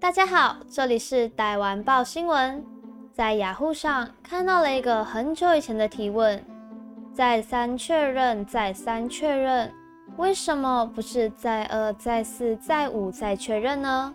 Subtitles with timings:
[0.00, 2.64] 大家好，这里是台湾报新闻。
[3.12, 6.42] 在雅虎上看到了一个很久以前的提问：
[7.12, 9.70] 再三确认，再三确认，
[10.16, 14.14] 为什么不是再二、再四、再五再确认呢？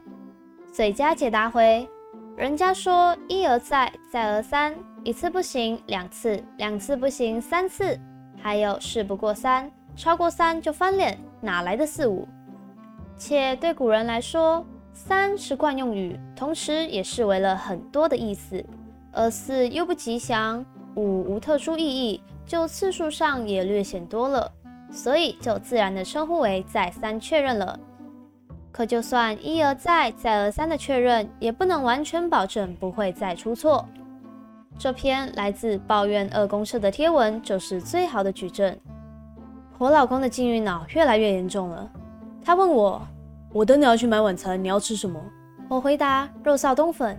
[0.73, 1.87] 最佳解答回：
[2.35, 7.95] 人家说一而再，再而三，一次不行，两次，两次不行，三次，
[8.41, 12.27] 还有事不过三，超过三就翻脸，哪来的四五？
[13.15, 14.65] 且对古人来说，
[14.97, 18.63] 三是惯用语，同时也视为了很多的意思，
[19.11, 24.49] 而四又不吉祥，五无特殊意义，就次数上也略显多了，
[24.89, 27.77] 所以就自然的称呼为再三确认了。
[28.71, 33.85] 可就算一而再、再而三的确认，也不能完全保证不会再出错。
[34.79, 38.73] 这篇来自抱怨二公社的贴文就是最好的举证。
[39.77, 41.91] 我老公的禁欲脑越来越严重了，
[42.41, 43.05] 他问我。
[43.55, 45.17] 我等你要去买晚餐，你要吃什么？
[45.69, 47.17] 我回答肉臊冬粉。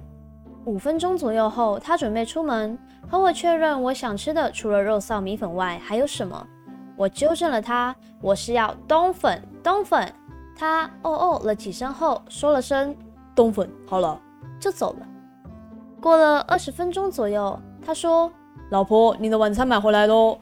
[0.67, 2.79] 五分钟左右后，他准备出门，
[3.09, 6.47] 和我确认我想吃的除了肉臊米粉外还有什么。
[6.95, 10.13] 我纠正了他，我是要冬粉，冬粉。
[10.55, 12.95] 他哦哦了几声后，说了声
[13.35, 14.21] 冬粉，好了，
[14.61, 15.07] 就走了。
[16.03, 18.31] 过了二十分钟左右，他说
[18.69, 20.39] ：“老婆，你的晚餐买回来喽。”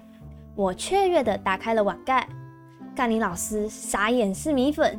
[0.56, 2.28] 我雀跃地打开了碗盖，
[2.96, 4.98] 干你老师傻眼是米粉。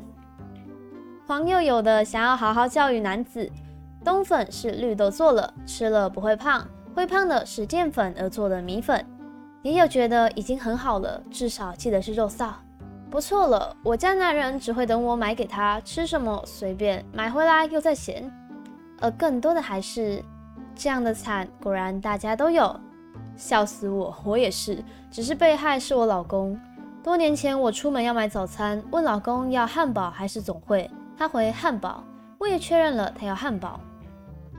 [1.28, 3.52] 黄又有的想要好好教育男子，
[4.04, 9.04] 冬粉是绿豆做了，吃了不会胖，会胖的是淀粉而做的米粉。
[9.64, 12.52] 也有觉得已经很好了，至少记得是肉臊，
[13.10, 13.76] 不错了。
[13.84, 18.32] 我家男人只会等我买给他吃什么随便买回来又再嫌，
[19.02, 20.24] 而更多的还是
[20.76, 22.80] 这样的惨，果然大家都有，
[23.36, 24.78] 笑死我，我也是，
[25.10, 26.56] 只是被害是我老公。
[27.02, 30.88] 多年前我出门要买早餐，问老公要汉堡还是总会。
[31.18, 32.04] 他回汉堡，
[32.38, 33.80] 我也确认了他要汉堡。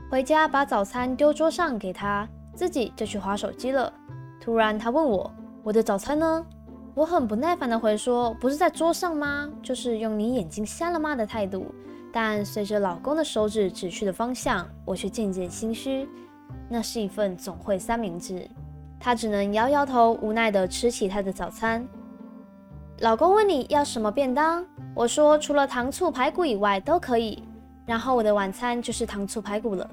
[0.09, 3.91] 回家把早餐丢桌上给他，自己就去划手机了。
[4.39, 5.31] 突然他问我
[5.63, 6.45] ：“我的早餐呢？”
[6.95, 11.67] 我很不耐烦的回说：“不是在桌上吗？”就是用你眼睛瞎了吗的态度。
[12.11, 16.09] 但随着老公的手指指去的方向，我却渐渐心虚。
[16.67, 18.49] 那是一份总会三明治，
[18.99, 21.87] 他只能摇摇头，无奈的吃起他的早餐。
[22.99, 24.65] 老公问你要什么便当，
[24.97, 27.43] 我说除了糖醋排骨以外都可以。
[27.85, 29.87] 然后我的晚餐就是糖醋排骨了。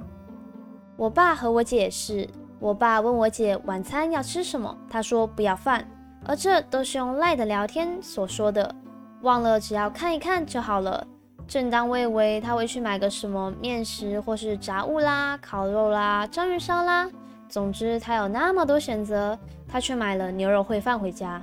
[0.97, 2.26] 我爸和我姐也是，
[2.59, 5.87] 我爸问我姐晚餐要吃什么，她说不要饭，
[6.25, 8.75] 而这都是用赖的聊天所说的，
[9.20, 11.06] 忘了只要看一看就好了。
[11.47, 17.06] 正当我以为他会去买个什么面食或是炸物啦、烤肉啦、章鱼烧啦，
[17.47, 19.38] 总之他有那么多选择，
[19.69, 21.43] 他却买了牛肉烩饭回家。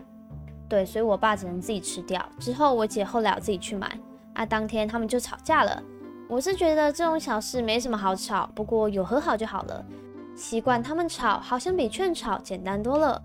[0.72, 2.26] 对，所以我爸只能自己吃掉。
[2.40, 4.00] 之后我姐后来自己去买，
[4.32, 5.84] 啊，当天他们就吵架了。
[6.30, 9.84] 我是觉得这种小事没什么好吵，不过有和好就好了。
[10.34, 13.22] 习惯他们吵，好像比劝吵简单多了。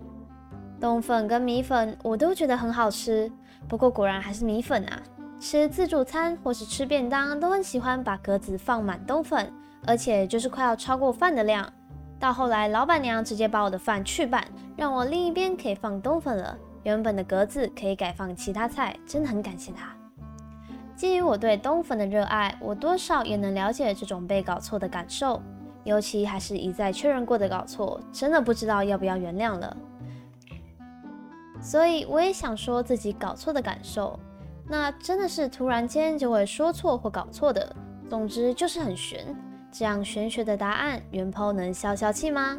[0.77, 3.31] 冬粉跟米粉我都觉得很好吃，
[3.65, 5.01] 不过果然还是米粉啊。
[5.39, 9.49] 吃自助餐或是吃便当都很喜欢把格子放满冬粉，
[9.85, 11.71] 而且就是快要超过饭的量。
[12.19, 16.57] 到后来老板娘直接把我的饭去半，让我另一边可以放冬粉了。
[16.87, 19.93] 原本的格子可以改放其他菜，真的很感谢他。
[20.95, 25.41] 基于我对冬粉的热爱，我多少也能了解这种被搞错的感受，
[25.83, 29.75] 尤其还是一再确认过的搞错，真的不知道要不要原谅了。
[31.59, 34.17] 所以我也想说自己搞错的感受，
[34.65, 37.75] 那真的是突然间就会说错或搞错的，
[38.09, 39.35] 总之就是很玄。
[39.73, 42.57] 这样玄学的答案，元抛能消消气吗？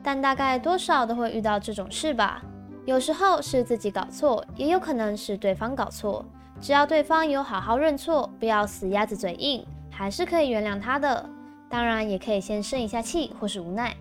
[0.00, 2.40] 但大概多少都会遇到这种事吧。
[2.86, 6.24] 有时候是自己搞错，也有可能是对方搞错。
[6.60, 11.28] 只要对方有好好认错，不要死鸭子嘴硬，还是可以原谅他的。
[11.68, 13.94] 当然，也可以先生一下气或是无奈。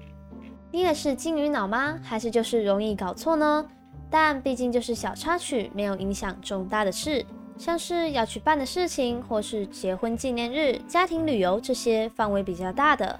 [0.71, 1.99] 你也是金鱼脑吗？
[2.03, 3.65] 还是就是容易搞错呢？
[4.07, 7.25] 但毕竟就是小插曲，没有影响重大的事，
[7.57, 13.19] 像是要去办的事情，或是结婚纪念日、家庭旅游这些范围比较大的，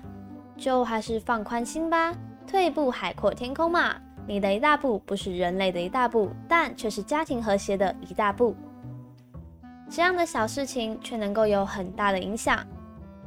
[0.56, 2.14] 就还是放宽心吧，
[2.46, 3.96] 退一步海阔天空嘛。
[4.28, 8.56] 你的一大步不是人类的一大步，但却是家庭和谐的一大步。
[9.90, 12.66] 这样的小事情却能够有很大的影响。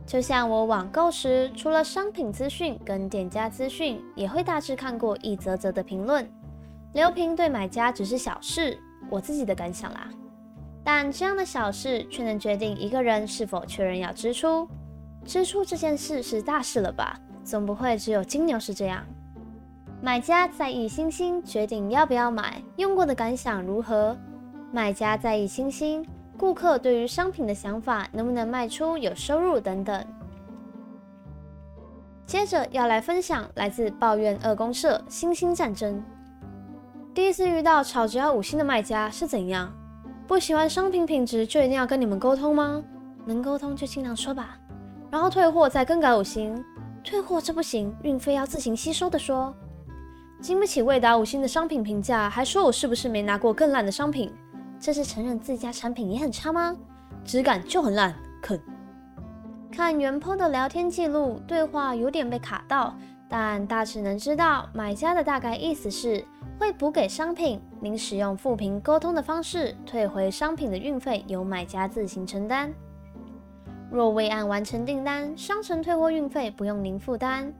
[0.05, 6.29] 就像我网购时，除了商品资讯跟店家资讯，也会大致看过一则则的评论。
[6.95, 8.77] 留评对买家只是小事，
[9.11, 10.09] 我自己的感想啦。
[10.83, 14.67] 但这样的小事却能决定一个人是否确认要支出。
[15.25, 17.21] 支出这件事是大事了吧？
[17.45, 19.05] 总不会只有金牛是这样。
[20.01, 24.17] 买家在意星星，决定要不要买，用过的感想如何？
[24.71, 26.07] 卖家在意星星，
[26.37, 30.05] 顾客对于商品的想法能不能卖出、有收入等等。
[32.27, 36.01] 接着要来分享来自抱怨二公社星星战争。
[37.13, 39.73] 第一次遇到炒只要五星的卖家是怎样？
[40.29, 42.81] 不喜欢商品品质就一定要跟你们沟通吗？
[43.25, 44.59] 能沟通就尽量说吧。
[45.11, 46.63] 然后退货再更改五星，
[47.03, 49.53] 退货这不行，运费要自行吸收的说。
[50.41, 54.33] 经不起未达五星的商品评价，还说我是不是没拿过更烂的商品？
[54.81, 56.77] 这是承认自家产品也很差吗？
[57.25, 58.61] 质感就很烂，肯。
[59.71, 62.95] 看原 po 的聊天记录，对话有点被卡到，
[63.29, 66.25] 但大致能知道买家的大概意思是。
[66.59, 72.73] 会补给商品，您使用复评沟通的方式退回商品的运费由买家自行承担。
[73.93, 77.55] 若未按完成订单，商城退货运费不用您负担。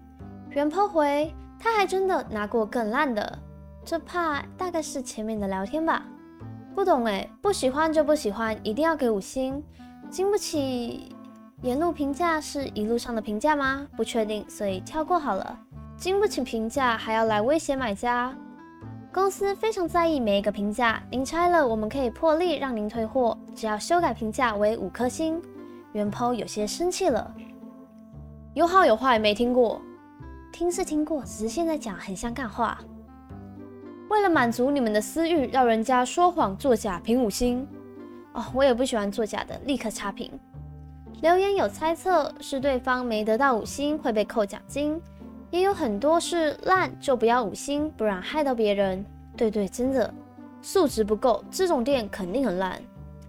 [0.51, 3.39] 原 po 回，他还真的拿过更烂的，
[3.85, 6.05] 这怕大概是前面的聊天吧。
[6.75, 9.63] 不懂哎，不喜欢就不喜欢，一定要给五星。
[10.09, 11.15] 经不起
[11.63, 13.87] 沿路评价是一路上的评价吗？
[13.97, 15.59] 不确定，所以跳过好了。
[15.97, 18.33] 经不起评价还要来威胁买家？
[19.13, 25.43] 公司非常在意每一个评价，您拆了我们可以破例让您退货，只要修改评价为五颗星。
[25.93, 27.35] 原 po 有些生气了，
[28.55, 29.81] 有好有坏，没听过，
[30.53, 32.79] 听是听过，只是现在讲很像干话。
[34.09, 37.67] 为了满足你们的私欲，让人家说谎作假评五星。
[38.33, 40.31] 哦，我也不喜欢作假的，立刻差评。
[41.21, 45.01] 留言有猜测是对方没得到五星会被扣奖金。
[45.51, 49.05] 也有很多是烂就不要五星，不然害到别人。
[49.37, 50.13] 对对，真的
[50.61, 52.81] 素质不够，这种店肯定很烂。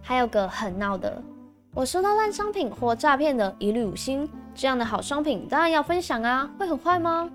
[0.01, 1.21] 还有个很闹的，
[1.73, 4.29] 我收到烂商品或诈骗的，一律五星。
[4.59, 7.29] 这样的好商品当然要分享啊，会很坏吗？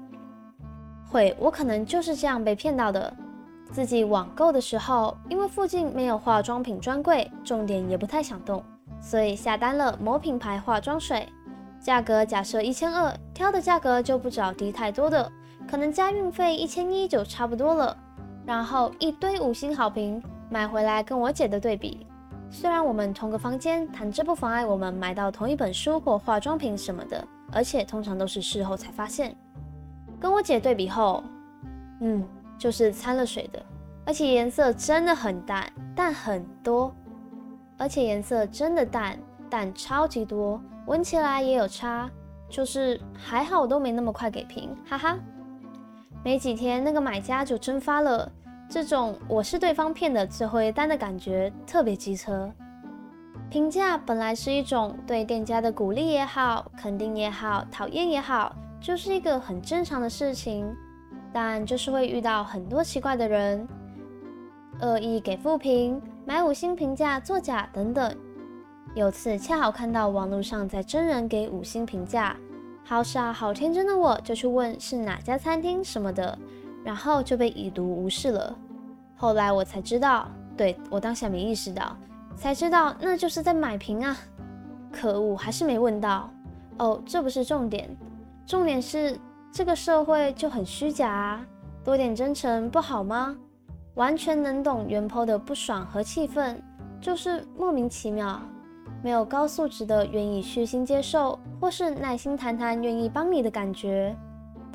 [1.10, 3.10] 会，我可能就是这样被骗到的。
[3.72, 8.62] 自己网购的时候，因为附近没有化妆品专柜，重点也不太想动，
[9.00, 11.26] 所以下单了某品牌化妆水。
[11.80, 15.32] 价格假设一千二，挑的价格就不找低太多的，
[15.66, 17.96] 可能加运费一千一就差不多了。
[18.44, 22.06] 然后一堆五星好评，买回来跟我姐的对比，
[22.50, 29.34] 虽然我们同个房间，但这不妨碍我们买到同一本书或化妆品什么的，而且通常都是事后才发现。
[30.20, 31.22] 跟我姐对比后，
[32.00, 32.24] 嗯，
[32.56, 33.60] 就是掺了水的，
[34.06, 36.94] 而且颜色真的很淡，淡很多，
[37.76, 39.18] 而且颜色真的淡，
[39.50, 40.60] 淡超级多。
[40.86, 42.08] 闻起来也有差，
[42.48, 45.18] 就是还好都没那么快给评，哈哈。
[46.22, 48.30] 没几天那个买家就蒸发了，
[48.74, 52.50] 这种我是对方骗的最后一单的感觉特别机车。
[53.48, 60.66] 评价本来是一种对店家的鼓励也好，肯定也好，讨厌也好，就是一个很正常的事情，
[61.32, 63.64] 但就是会遇到很多奇怪的人，
[64.80, 68.12] 恶意给负评、买五星评价作假等等。
[68.96, 72.36] 有次恰好看到网络上在真人给五星评价，
[72.82, 76.36] 好傻好天真的我就去问是哪家餐厅什么的，
[76.82, 78.58] 然后就被已读无视了。
[79.16, 81.96] 后来我才知道，对我当下没意识到，
[82.36, 84.16] 才知道那就是在买瓶啊！
[84.92, 86.30] 可恶，还是没问到。
[86.78, 87.88] 哦，这不是重点，
[88.46, 89.18] 重点是
[89.52, 91.46] 这个社会就很虚假啊，
[91.84, 93.36] 多点真诚不好吗？
[93.94, 96.60] 完全能懂原 po 的不爽和气愤，
[97.00, 98.40] 就是莫名其妙。
[99.02, 104.16] 没有高素质的愿意虚心接受，或是耐心谈谈愿意帮你的感觉，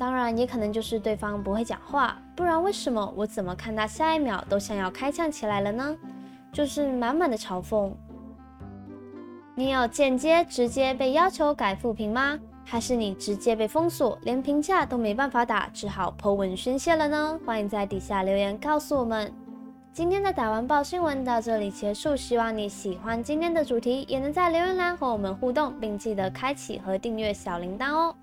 [0.00, 5.94] 当然也可能就是对方不会讲话，不然为什么我怎么看他下一秒都想要开枪起来了呢？
[6.50, 7.92] 就是满满的嘲讽。
[9.54, 12.40] 你有间接、直接被要求改复评吗？
[12.64, 17.38] 还是你直接被封锁，连评价都没办法打，只好破文宣泄了呢？
[17.44, 19.30] 欢迎在底下留言告诉我们。
[19.92, 28.14] 今天的打完报新闻到这里结束，希望你喜欢今天的主题，也能在留言栏和我们互动，并记得开启和订阅小铃铛哦。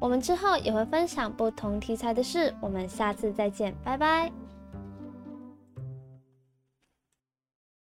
[0.00, 4.32] 我们之后也会分享不同题材的事，我们下次再见，拜拜。